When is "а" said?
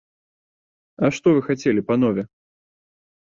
1.03-1.11